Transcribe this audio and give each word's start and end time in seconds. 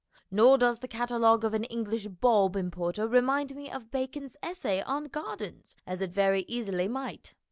Nor 0.31 0.57
does 0.57 0.79
the 0.79 0.87
catalogue 0.87 1.43
of 1.45 1.53
an 1.53 1.63
English 1.65 2.07
bulb 2.07 2.55
importer 2.55 3.07
remind 3.07 3.53
me 3.55 3.69
of 3.69 3.91
Bacon's 3.91 4.35
essay 4.41 4.81
on 4.81 5.03
gardens, 5.03 5.75
as 5.85 6.01
it 6.01 6.09
very 6.11 6.41
easily 6.47 6.87
might. 6.87 7.35